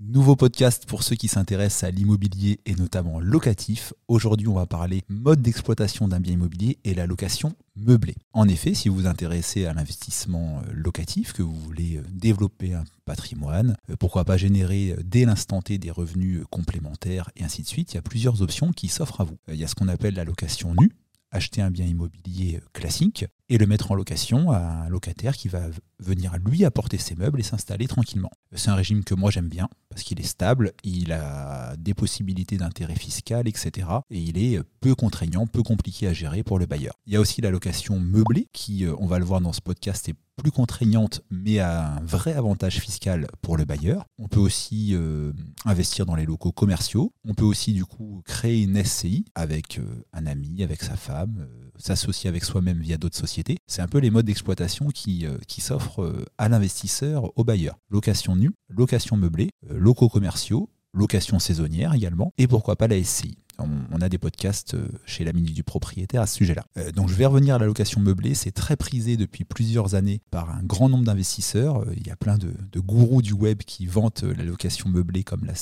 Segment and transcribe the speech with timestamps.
[0.00, 3.94] Nouveau podcast pour ceux qui s'intéressent à l'immobilier et notamment locatif.
[4.08, 8.16] Aujourd'hui, on va parler mode d'exploitation d'un bien immobilier et la location meublée.
[8.32, 12.74] En effet, si vous vous intéressez à l'investissement euh, locatif, que vous voulez euh, développer
[12.74, 17.68] un patrimoine, euh, pourquoi pas générer dès l'instant T des revenus complémentaires et ainsi de
[17.68, 19.38] suite, il y a plusieurs options qui s'offrent à vous.
[19.46, 20.90] Il y a ce qu'on appelle la location nue,
[21.30, 25.62] acheter un bien immobilier classique et le mettre en location à un locataire qui va
[25.98, 28.30] venir lui apporter ses meubles et s'installer tranquillement.
[28.52, 32.56] C'est un régime que moi j'aime bien parce qu'il est stable, il a des possibilités
[32.56, 33.88] d'intérêt fiscal, etc.
[34.10, 36.94] Et il est peu contraignant, peu compliqué à gérer pour le bailleur.
[37.06, 39.60] Il y a aussi la location meublée qui, euh, on va le voir dans ce
[39.60, 44.04] podcast, est plus contraignante mais a un vrai avantage fiscal pour le bailleur.
[44.18, 45.32] On peut aussi euh,
[45.64, 47.12] investir dans les locaux commerciaux.
[47.26, 51.46] On peut aussi du coup créer une SCI avec euh, un ami, avec sa femme,
[51.76, 53.56] s'associer avec soi-même via d'autres sociétés.
[53.66, 57.78] C'est un peu les modes d'exploitation qui, qui s'offrent à l'investisseur, au bailleur.
[57.90, 63.43] Location nue, location meublée, locaux commerciaux, location saisonnière également, et pourquoi pas la SCI.
[63.58, 66.64] On, a des podcasts euh, chez la Minute du Propriétaire à ce sujet-là.
[66.76, 68.34] Euh, donc je vais revenir à la location meublée.
[68.34, 71.82] C'est très prisé depuis plusieurs années par un grand nombre d'investisseurs.
[71.82, 75.44] Euh, il y a plein de, gourous du web qui vantent la location meublée comme
[75.44, 75.54] la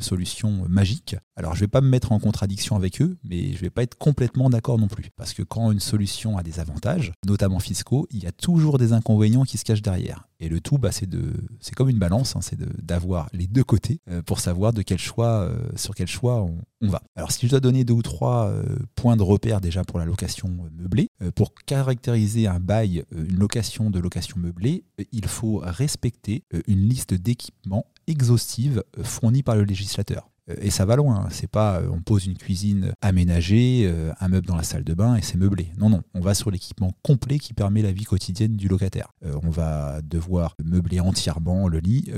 [0.00, 1.16] solution magique.
[1.36, 3.70] Alors je ne vais pas me mettre en contradiction avec eux, mais je ne vais
[3.70, 5.10] pas être complètement d'accord non plus.
[5.16, 8.92] Parce que quand une solution a des avantages, notamment fiscaux, il y a toujours des
[8.92, 10.28] inconvénients qui se cachent derrière.
[10.38, 14.40] Et le tout, bah, c'est comme une balance, hein, c'est d'avoir les deux côtés pour
[14.40, 16.46] savoir de quel choix, sur quel choix
[16.80, 17.02] on, va.
[17.14, 18.62] Alors, si je dois donner deux ou trois euh,
[18.94, 23.98] points de repère déjà pour la location meublée, pour caractériser un bail, une location de
[23.98, 30.29] location meublée, il faut respecter une liste d'équipements exhaustive fournie par le législateur.
[30.48, 31.28] Euh, et ça va loin.
[31.30, 34.94] C'est pas euh, on pose une cuisine aménagée, euh, un meuble dans la salle de
[34.94, 35.72] bain et c'est meublé.
[35.78, 36.02] Non, non.
[36.14, 39.08] On va sur l'équipement complet qui permet la vie quotidienne du locataire.
[39.42, 42.10] on va devoir meubler entièrement le lit,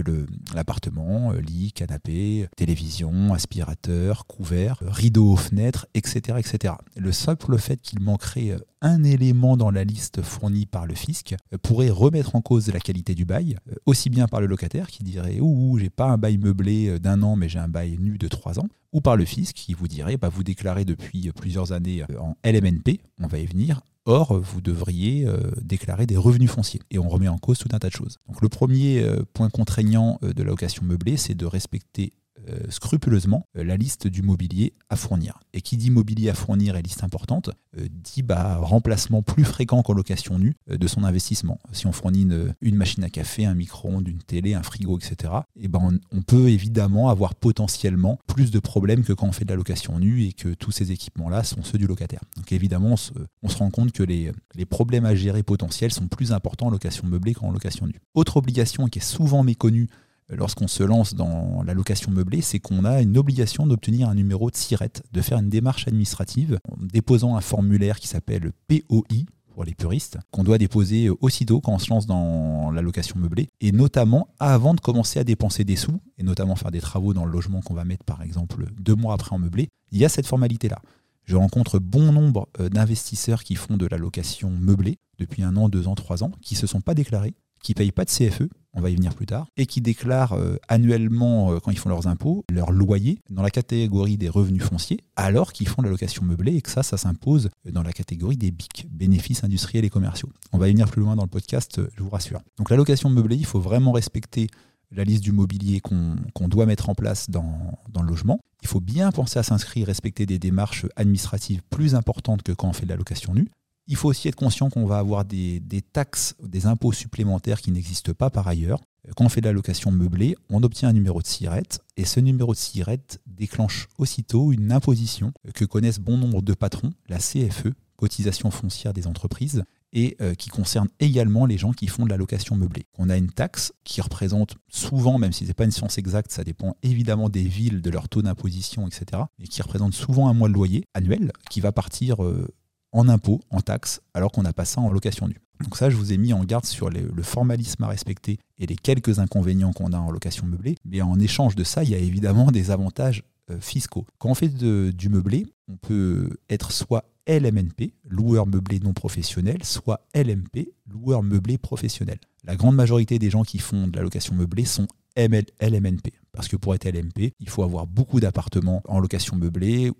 [0.55, 6.75] l'appartement, lit, canapé, télévision, aspirateur, couvert, rideau aux fenêtres, etc., etc.
[6.97, 11.88] Le simple fait qu'il manquerait un élément dans la liste fournie par le fisc pourrait
[11.88, 13.56] remettre en cause la qualité du bail,
[13.87, 17.37] aussi bien par le locataire qui dirait ouh, j'ai pas un bail meublé d'un an
[17.37, 20.16] mais j'ai un bail nu de 3 ans, ou par le fisc qui vous dirait
[20.16, 24.60] bah, vous déclarez depuis plusieurs années euh, en LMNP, on va y venir, Or, vous
[24.60, 26.81] devriez euh, déclarer des revenus fonciers.
[26.91, 28.19] Et on remet en cause tout un tas de choses.
[28.26, 32.22] Donc le premier euh, point contraignant de la location meublée, c'est de respecter euh,
[32.69, 35.41] scrupuleusement euh, la liste du mobilier à fournir.
[35.53, 39.82] Et qui dit mobilier à fournir et liste importante, euh, dit bah, remplacement plus fréquent
[39.82, 41.58] qu'en location nue de son investissement.
[41.72, 42.22] Si on fournit
[42.60, 46.48] une, machine à café, un micro-ondes, une télé, un frigo, etc., et ben on, peut
[46.48, 50.32] évidemment avoir potentiellement plus de problèmes que quand on fait de la location nue et
[50.32, 52.20] que tous ces équipements-là sont ceux du locataire.
[52.36, 52.94] Donc évidemment,
[53.42, 56.70] on se, rend compte que les, les problèmes à gérer potentiels sont plus importants en
[56.70, 58.00] location meublée qu'en location nue.
[58.14, 59.88] Autre obligation qui est souvent méconnue
[60.28, 64.50] lorsqu'on se lance dans la location meublée, c'est qu'on a une obligation d'obtenir un numéro
[64.50, 69.65] de SIRET, de faire une démarche administrative en déposant un formulaire qui s'appelle POI pour
[69.65, 73.71] les puristes, qu'on doit déposer aussitôt quand on se lance dans la location meublée, et
[73.71, 77.33] notamment avant de commencer à dépenser des sous, et notamment faire des travaux dans le
[77.33, 80.27] logement qu'on va mettre par exemple deux mois après en meublé, il y a cette
[80.27, 80.81] formalité-là.
[81.25, 85.69] Je rencontre bon nombre euh, d'investisseurs qui font de la location meublée depuis un an,
[85.69, 88.11] deux ans, trois ans, qui ne se sont pas déclarés, qui ne payent pas de
[88.11, 91.78] CFE, on va y venir plus tard, et qui déclarent euh, annuellement, euh, quand ils
[91.78, 95.91] font leurs impôts, leur loyer dans la catégorie des revenus fonciers, alors qu'ils font la
[95.91, 99.91] location meublée, et que ça, ça s'impose dans la catégorie des BIC, bénéfices industriels et
[99.91, 100.31] commerciaux.
[100.53, 102.41] On va y venir plus loin dans le podcast, euh, je vous rassure.
[102.59, 104.49] Donc la location meublée, il faut vraiment respecter
[104.95, 108.41] la liste du mobilier qu'on doit mettre en place dans, dans, le logement.
[108.61, 112.72] Il faut bien penser à s'inscrire, respecter des démarches administratives plus importantes que quand on
[112.75, 113.49] fait de la location nue.
[113.87, 115.60] Il faut aussi être conscient qu'on va avoir des,
[115.93, 118.81] taxes, des impôts supplémentaires qui n'existent pas par ailleurs.
[119.16, 122.21] Quand on fait de la location meublée, on obtient un numéro de SIRET et ce
[122.21, 127.72] numéro de SIRET déclenche aussitôt une imposition que connaissent bon nombre de patrons, la CFE,
[127.97, 132.16] cotisation foncière des entreprises, et euh, qui concerne également les gens qui font de la
[132.16, 132.86] location meublée.
[132.98, 136.30] On a une taxe qui représente souvent, même si ce n'est pas une science exacte,
[136.30, 140.34] ça dépend évidemment des villes, de leur taux d'imposition, etc., mais qui représente souvent un
[140.34, 142.48] mois de loyer annuel qui va partir euh,
[142.92, 145.41] en impôts, en taxes, alors qu'on n'a pas ça en location nue.
[145.62, 148.77] Donc ça, je vous ai mis en garde sur le formalisme à respecter et les
[148.77, 150.77] quelques inconvénients qu'on a en location meublée.
[150.84, 154.06] Mais en échange de ça, il y a évidemment des avantages euh, fiscaux.
[154.18, 160.06] Quand on fait du meublé, on peut être soit LMNP, loueur meublé non professionnel, soit
[160.15, 162.18] LMP, loueur meublé professionnel.
[162.45, 164.86] La grande majorité des gens qui font de la location meublée sont
[165.16, 166.12] ML, LMNP.
[166.33, 169.91] Parce que pour être LMP, il faut avoir beaucoup d'appartements en location meublée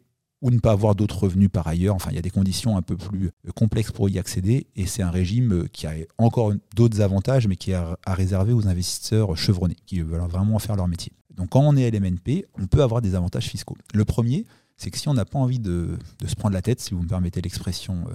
[0.43, 1.95] ou ne pas avoir d'autres revenus par ailleurs.
[1.95, 4.87] Enfin, il y a des conditions un peu plus euh, complexes pour y accéder et
[4.87, 8.67] c'est un régime euh, qui a encore d'autres avantages, mais qui est à réserver aux
[8.67, 11.13] investisseurs chevronnés, qui veulent vraiment faire leur métier.
[11.37, 13.77] Donc quand on est LMNP, on peut avoir des avantages fiscaux.
[13.95, 14.45] Le premier,
[14.77, 15.97] c'est que si on n'a pas envie de,
[16.27, 18.15] se prendre la tête, si vous me permettez l'expression euh,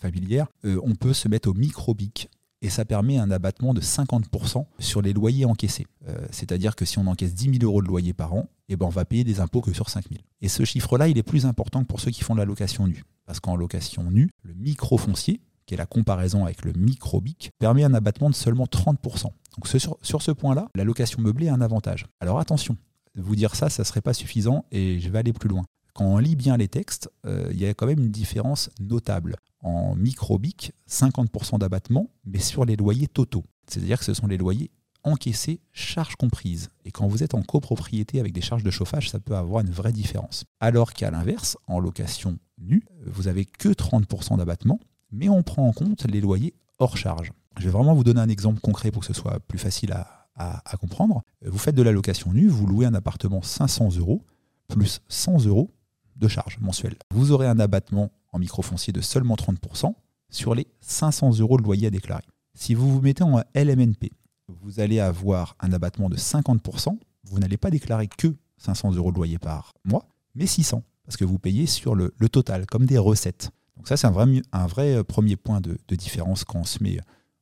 [0.00, 2.28] familière, on peut se mettre au microbic
[2.66, 5.86] et ça permet un abattement de 50% sur les loyers encaissés.
[6.08, 8.86] Euh, c'est-à-dire que si on encaisse 10 000 euros de loyer par an, eh ben
[8.86, 10.20] on va payer des impôts que sur 5 000.
[10.42, 12.88] Et ce chiffre-là, il est plus important que pour ceux qui font de la location
[12.88, 13.04] nue.
[13.24, 17.94] Parce qu'en location nue, le micro-foncier, qui est la comparaison avec le micro-bic, permet un
[17.94, 19.22] abattement de seulement 30%.
[19.22, 22.06] Donc sur, ce point-là, la location meublée a un avantage.
[22.18, 22.76] Alors attention,
[23.14, 25.62] vous dire ça, ça ne serait pas suffisant et je vais aller plus loin.
[25.94, 29.36] Quand on lit bien les textes, euh, il y a quand même une différence notable.
[29.66, 33.42] En microbic, 50% d'abattement, mais sur les loyers totaux.
[33.66, 34.70] C'est-à-dire que ce sont les loyers
[35.02, 36.68] encaissés, charges comprises.
[36.84, 39.70] Et quand vous êtes en copropriété avec des charges de chauffage, ça peut avoir une
[39.70, 40.44] vraie différence.
[40.60, 44.78] Alors qu'à l'inverse, en location nue, vous n'avez que 30% d'abattement,
[45.10, 47.32] mais on prend en compte les loyers hors charge.
[47.58, 50.28] Je vais vraiment vous donner un exemple concret pour que ce soit plus facile à,
[50.36, 51.24] à comprendre.
[51.44, 54.22] Vous faites de la location nue, vous louez un appartement 500 euros,
[54.68, 55.72] plus 100 euros
[56.14, 56.96] de charges mensuelles.
[57.10, 59.94] Vous aurez un abattement en microfoncier de seulement 30%
[60.30, 62.24] sur les 500 euros de loyer à déclarer.
[62.54, 64.12] Si vous vous mettez en LMNP,
[64.48, 66.98] vous allez avoir un abattement de 50%.
[67.24, 71.24] Vous n'allez pas déclarer que 500 euros de loyer par mois, mais 600, parce que
[71.24, 73.50] vous payez sur le, total, comme des recettes.
[73.76, 76.98] Donc ça, c'est un vrai, vrai premier point de, différence quand on se met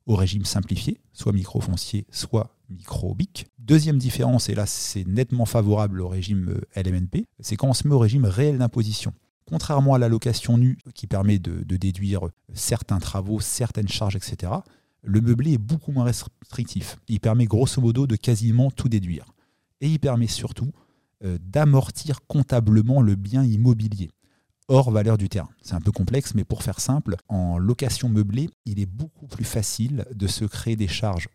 [0.06, 3.46] au régime simplifié, soit microfoncier, soit micro-BIC.
[3.58, 7.88] Deuxième différence, et là c'est nettement favorable au régime euh, LMNP, c'est quand on se
[7.88, 9.12] met au régime réel d'imposition.
[9.46, 14.52] Contrairement à la location nue qui permet de, déduire certains travaux, certaines charges, etc.,
[15.02, 16.96] le meublé est beaucoup moins restrictif.
[17.08, 19.26] Il permet grosso modo de quasiment tout déduire.
[19.82, 20.72] Et il permet surtout
[21.24, 24.10] euh, d'amortir comptablement le bien immobilier
[24.68, 25.50] hors valeur du terrain.
[25.62, 29.44] C'est un peu complexe, mais pour faire simple, en location meublée, il est beaucoup plus
[29.44, 31.28] facile de se créer des charges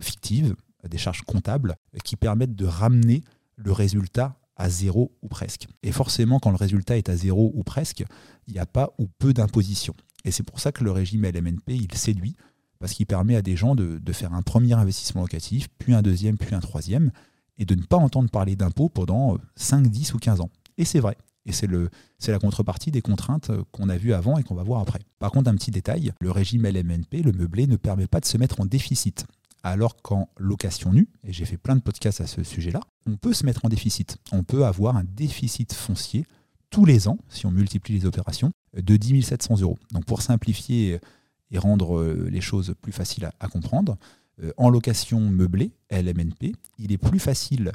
[0.00, 0.54] fictives,
[0.88, 3.22] des charges comptables, qui permettent de ramener
[3.56, 5.66] le résultat à zéro ou presque.
[5.82, 8.04] Et forcément, quand le résultat est à zéro ou presque,
[8.46, 9.94] il n'y a pas ou peu d'imposition.
[10.24, 12.36] Et c'est pour ça que le régime LMNP, il séduit,
[12.78, 16.36] parce qu'il permet à des gens de, faire un premier investissement locatif, puis un deuxième,
[16.36, 17.10] puis un troisième,
[17.56, 20.50] et de ne pas entendre parler d'impôts pendant 5, 10 ou 15 ans.
[20.76, 21.16] Et c'est vrai.
[21.46, 25.00] Et c'est la contrepartie des contraintes qu'on a vues avant et qu'on va voir après.
[25.18, 28.36] Par contre, un petit détail, le régime LMNP, le meublé, ne permet pas de se
[28.36, 29.24] mettre en déficit.
[29.62, 33.34] Alors qu'en location nue, et j'ai fait plein de podcasts à ce sujet-là, on peut
[33.34, 34.16] se mettre en déficit.
[34.32, 36.24] On peut avoir un déficit foncier
[36.70, 39.78] tous les ans, si on multiplie les opérations, de 10 700 euros.
[39.92, 41.00] Donc pour simplifier
[41.50, 43.98] et rendre euh, les choses plus faciles à, comprendre,
[44.42, 47.72] euh, en location meublée, LMNP, il est plus facile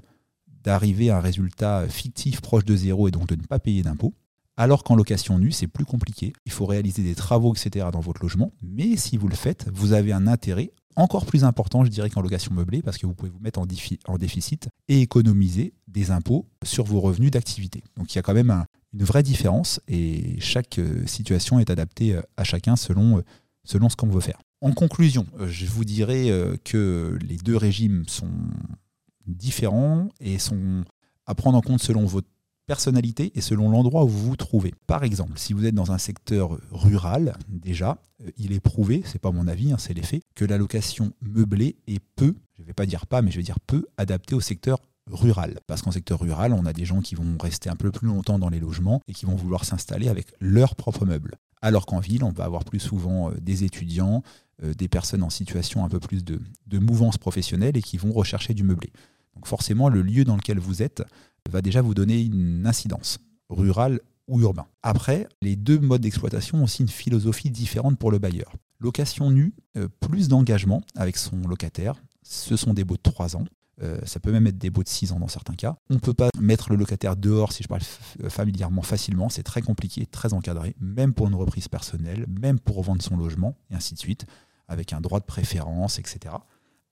[0.63, 4.13] d'arriver à un résultat fictif proche de zéro et donc de ne pas payer d'impôts.
[4.57, 6.33] Alors qu'en location nue, c'est plus compliqué.
[6.45, 7.87] Il faut réaliser des travaux, etc.
[7.91, 8.53] dans votre logement.
[8.61, 12.21] Mais si vous le faites, vous avez un intérêt encore plus important, je dirais, qu'en
[12.21, 13.67] location meublée, parce que vous pouvez vous mettre en,
[14.07, 17.83] en déficit et économiser des impôts sur vos revenus d'activité.
[17.97, 22.15] Donc il y a quand même une vraie différence et chaque euh, situation est adaptée
[22.15, 23.21] euh, à chacun selon, euh,
[23.63, 24.39] selon ce qu'on veut faire.
[24.61, 26.31] En conclusion, je vous dirais
[26.63, 28.31] que les deux régimes sont
[29.27, 30.85] différents et sont
[31.27, 32.29] à prendre en compte selon votre
[32.65, 34.73] personnalité et selon l'endroit où vous vous trouvez.
[34.87, 39.21] Par exemple, si vous êtes dans un secteur rural, déjà, euh, il est prouvé, c'est
[39.21, 42.73] pas mon avis, hein, c'est l'effet, que la location meublée est peu, je ne vais
[42.73, 44.79] pas dire pas, mais je vais dire peu adaptée au secteur
[45.11, 45.59] rural.
[45.67, 48.39] Parce qu'en secteur rural, on a des gens qui vont rester un peu plus longtemps
[48.39, 51.35] dans les logements et qui vont vouloir s'installer avec leurs propres meubles.
[51.61, 54.23] Alors qu'en ville, on va avoir plus souvent euh, des étudiants,
[54.63, 58.11] euh, des personnes en situation un peu plus de, de mouvance professionnelle et qui vont
[58.11, 58.91] rechercher du meublé.
[59.35, 61.03] Donc forcément, le lieu dans lequel vous êtes
[61.49, 64.65] va déjà vous donner une incidence, rurale ou urbain.
[64.81, 68.53] Après, les deux modes d'exploitation ont aussi une philosophie différente pour le bailleur.
[68.79, 71.95] Location nue, euh, plus d'engagement avec son locataire.
[72.23, 73.45] Ce sont des baux de 3 ans.
[73.81, 75.77] Euh, ça peut même être des baux de 6 ans dans certains cas.
[75.89, 77.81] On ne peut pas mettre le locataire dehors, si je parle
[78.29, 79.29] familièrement, facilement.
[79.29, 83.57] C'est très compliqué, très encadré, même pour une reprise personnelle, même pour revendre son logement,
[83.69, 84.25] et ainsi de suite,
[84.67, 86.35] avec un droit de préférence, etc.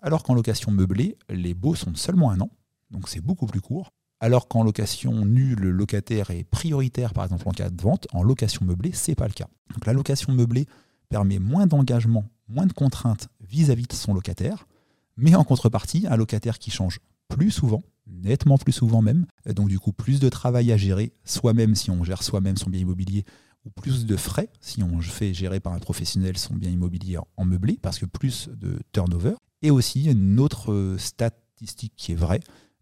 [0.04, 2.50] Alors qu'en location meublée, les baux sont seulement un an,
[2.92, 3.94] donc c'est beaucoup plus court.
[4.20, 8.22] Alors qu'en location nue, le locataire est prioritaire, par exemple en cas de vente, en
[8.22, 9.48] location meublée, c'est pas le cas.
[9.74, 10.68] Donc la location meublée
[11.08, 14.68] permet moins d'engagement, moins de contraintes vis-à-vis de son locataire,
[15.16, 19.80] mais en contrepartie, un locataire qui change plus souvent, nettement plus souvent même, donc du
[19.80, 23.24] coup plus de travail à gérer, soi-même si on gère soi-même son bien immobilier,
[23.66, 27.46] ou plus de frais si on fait gérer par un professionnel son bien immobilier en
[27.46, 32.42] meublé, parce que plus de turnover, et aussi, une autre euh, statistique qui est vraie,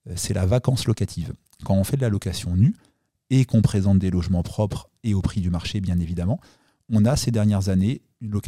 [0.10, 1.34] euh, c'est la vacance locative.
[1.64, 2.76] Quand on fait de la location nue
[3.30, 6.40] et qu'on présente des logements propres et au prix du marché, bien évidemment,
[6.90, 8.42] on a ces dernières années une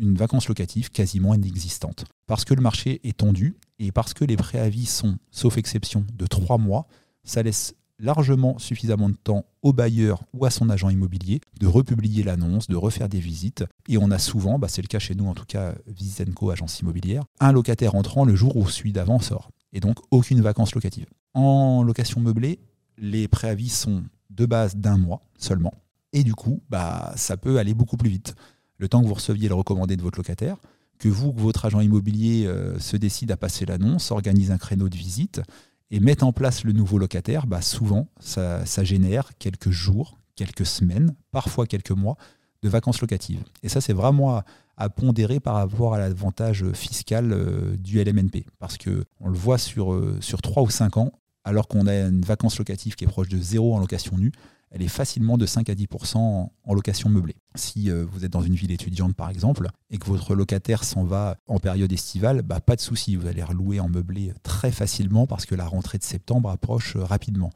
[0.00, 2.04] une vacance locative quasiment inexistante.
[2.26, 6.26] Parce que le marché est tendu et parce que les préavis sont, sauf exception, de
[6.26, 6.86] trois mois,
[7.24, 12.22] ça laisse largement suffisamment de temps au bailleur ou à son agent immobilier de republier
[12.22, 13.64] l'annonce, de refaire des visites.
[13.88, 16.80] Et on a souvent, bah c'est le cas chez nous en tout cas, Visenco, agence
[16.80, 19.50] immobilière, un locataire entrant le jour où celui d'avant sort.
[19.72, 21.06] Et donc aucune vacance locative.
[21.34, 22.58] En location meublée,
[22.96, 25.74] les préavis sont de base d'un mois seulement.
[26.12, 28.34] Et du coup, bah, ça peut aller beaucoup plus vite
[28.78, 30.56] le temps que vous receviez le recommandé de votre locataire,
[30.98, 34.88] que vous, que votre agent immobilier euh, se décide à passer l'annonce, organise un créneau
[34.88, 35.42] de visite
[35.90, 41.14] et mette en place le nouveau locataire, bah souvent, ça, génère quelques jours, quelques semaines,
[41.30, 42.16] parfois quelques mois
[42.62, 43.42] de vacances locatives.
[43.62, 44.42] Et ça, c'est vraiment
[44.76, 48.46] à, pondérer par rapport à l'avantage fiscal euh, du LMNP.
[48.60, 52.20] Parce qu'on le voit sur, euh, sur 3 ou 5 ans, alors qu'on a une
[52.20, 54.32] vacance locative qui est proche de zéro en location nue,
[54.70, 57.36] elle est facilement de 5 à 10% en, location meublée.
[57.54, 61.04] Si euh, vous êtes dans une ville étudiante par exemple et que votre locataire s'en
[61.04, 65.26] va en période estivale, bah, pas de souci, vous allez relouer en meublé très facilement
[65.26, 67.50] parce que la rentrée de septembre approche euh, rapidement.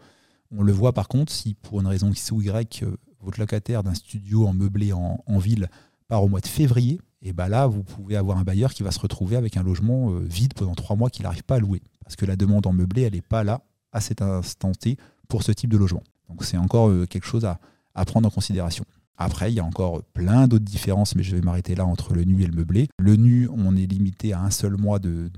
[0.50, 3.82] On le voit par contre si pour une raison X ou Y, euh, votre locataire
[3.82, 5.68] d'un studio en meublé en, ville
[6.08, 8.90] part au mois de février, et bah là vous pouvez avoir un bailleur qui va
[8.90, 12.16] se retrouver avec un logement vide pendant trois mois qu'il n'arrive pas à louer parce
[12.16, 14.96] que la demande en meublé elle n'est pas là à cet instant T
[15.28, 16.02] pour ce type de logement.
[16.32, 17.58] Donc c'est encore euh, quelque chose à,
[18.06, 18.84] prendre en considération.
[19.18, 22.24] Après, il y a encore plein d'autres différences, mais je vais m'arrêter là entre le
[22.24, 22.88] nu et le meublé.
[22.98, 25.30] Le nu, on est limité à un seul mois de,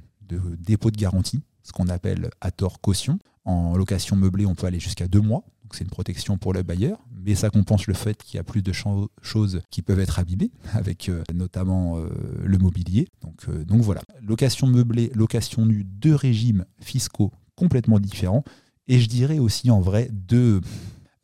[0.59, 3.19] dépôt de garantie, ce qu'on appelle à tort caution.
[3.45, 6.99] En location meublée, on peut aller jusqu'à deux mois, c'est une protection pour le bailleur,
[7.25, 10.53] mais ça compense le fait qu'il y a plus de choses qui peuvent être abîmées,
[10.73, 12.09] avec euh, notamment euh,
[12.45, 13.09] le mobilier.
[13.23, 18.45] Donc, donc voilà, location meublée, location nue, deux régimes fiscaux complètement différents
[18.89, 20.61] et je dirais aussi en vrai de,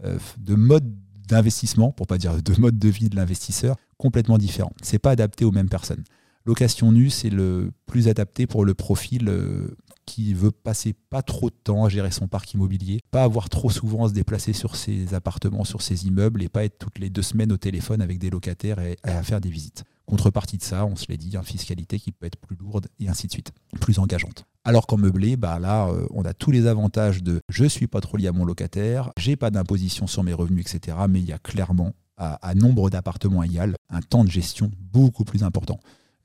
[0.05, 0.95] euh, de modes
[1.29, 4.73] d'investissement, pour pas dire de mode de vie de l'investisseur, complètement différents.
[4.83, 6.03] C'est pas adapté aux mêmes personnes.
[6.47, 9.77] Location nue, c'est le plus adapté pour le profil euh,
[10.07, 13.71] qui veut passer pas trop de temps à gérer son parc immobilier, pas avoir trop
[13.71, 17.11] souvent à se déplacer sur ses appartements, sur ses immeubles et pas être toutes les
[17.11, 19.85] deux semaines au téléphone avec des locataires et à faire des visites.
[20.11, 23.09] Contrepartie de ça, on se l'est dit, une fiscalité qui peut être plus lourde et
[23.09, 24.45] ainsi de suite, plus engageante.
[24.65, 28.01] Alors qu'en meublé, bah là, euh, on a tous les avantages de je suis pas
[28.01, 30.97] trop lié à mon locataire, j'ai pas d'imposition sur mes revenus, etc.
[31.09, 35.45] Mais il y a clairement, à, nombre d'appartements égal, un temps de gestion beaucoup plus
[35.45, 35.79] important.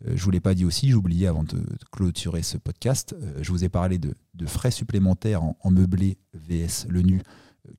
[0.03, 3.37] Euh, je ne vous l'ai pas dit aussi, oublié avant de, clôturer ce podcast, euh,
[3.43, 4.15] je vous ai parlé de,
[4.47, 7.21] frais supplémentaires en, en, meublé VS le nu,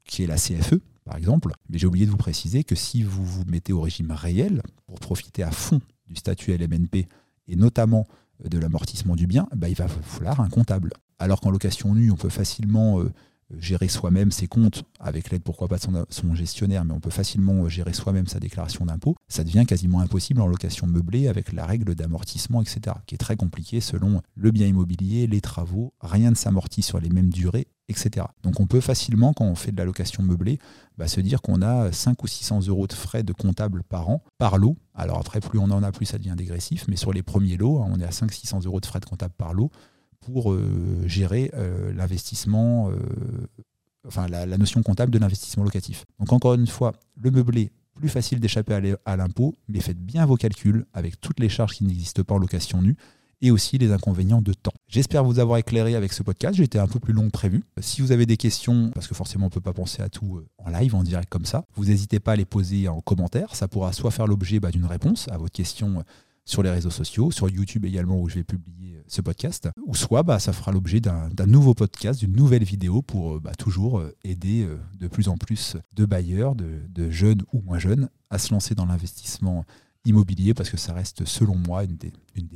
[0.04, 1.52] qui est la CFE, par exemple.
[1.68, 5.00] Mais j'ai oublié de vous préciser que si vous vous mettez au régime réel pour
[5.00, 7.06] profiter à fond du statut LMNP
[7.48, 8.06] et notamment
[8.44, 10.92] euh, de l'amortissement du bien, bah, il va falloir un comptable.
[11.18, 13.12] Alors qu'en location nue, on peut facilement euh,
[13.58, 17.64] gérer soi-même ses comptes avec l'aide, pourquoi pas, de son, gestionnaire, mais on peut facilement
[17.64, 19.16] euh, gérer soi-même sa déclaration d'impôt.
[19.28, 23.36] Ça devient quasiment impossible en location meublée avec la règle d'amortissement, etc., qui est très
[23.36, 25.92] compliquée selon le bien immobilier, les travaux.
[26.00, 28.26] Rien ne s'amortit sur les mêmes durées etc.
[28.42, 30.58] Donc on peut facilement, quand on fait de la location meublée,
[30.98, 34.22] bah, se dire qu'on a 5 ou 600 euros de frais de comptable par an,
[34.38, 34.76] par lot.
[34.94, 37.80] Alors après, plus on en a, plus ça devient dégressif, mais sur les premiers lots,
[37.80, 39.70] hein, on est à 500-600 euros de frais de comptable par lot
[40.26, 42.96] pour euh, gérer euh, l'investissement, euh,
[44.06, 46.04] enfin la, notion comptable de l'investissement locatif.
[46.18, 50.36] Donc encore une fois, le meublé, plus facile d'échapper à l'impôt, mais faites bien vos
[50.36, 52.96] calculs avec toutes les charges qui n'existent pas en location nue
[53.40, 54.72] et aussi les inconvénients de temps.
[54.88, 56.58] J'espère vous avoir éclairé avec ce podcast.
[56.58, 57.62] Été un peu plus long que prévu.
[57.80, 60.42] Si vous avez des questions, parce que forcément on ne peut pas penser à tout
[60.58, 63.54] en live, en direct comme ça, vous n'hésitez pas à les poser en commentaire.
[63.54, 66.04] Ça pourra soit faire l'objet bah, d'une réponse à votre question
[66.44, 70.22] sur les réseaux sociaux, sur YouTube également où je vais publier ce podcast, ou soit
[70.22, 74.66] bah, ça fera l'objet d'un nouveau podcast, d'une nouvelle vidéo pour bah, toujours aider
[74.98, 78.86] de plus en plus de bailleurs, de jeunes ou moins jeunes, à se lancer dans
[78.86, 79.64] l'investissement
[80.06, 82.12] immobilier parce que ça reste, selon moi, une des,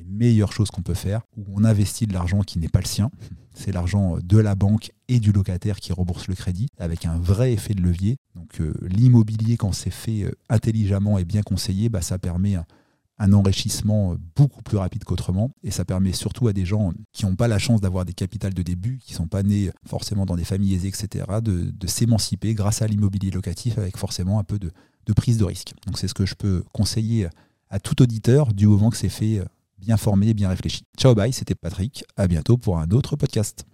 [0.07, 3.11] meilleures choses qu'on peut faire, où on investit de l'argent qui n'est pas le sien.
[3.55, 7.53] C'est l'argent de la banque et du locataire qui rembourse le crédit, avec un vrai
[7.53, 8.17] effet de levier.
[8.35, 12.57] Donc euh, l'immobilier, quand c'est fait euh, intelligemment et bien conseillé, bah, ça permet
[13.33, 15.51] enrichissement euh, beaucoup plus rapide qu'autrement.
[15.63, 18.55] Et ça permet surtout à des gens qui n'ont pas la chance d'avoir des capitales
[18.55, 22.55] de début, qui ne sont pas nés forcément dans des familles aisées, etc., de, s'émanciper
[22.55, 24.71] grâce à l'immobilier locatif avec forcément un peu de,
[25.17, 25.73] prise de risque.
[25.87, 27.29] Donc c'est ce que je peux conseiller
[27.69, 29.43] à tout auditeur du moment que c'est fait
[29.77, 30.85] bien formé bien réfléchi.
[30.97, 32.05] Ciao bye, c'était Patrick.
[32.17, 33.65] À bientôt pour un autre podcast.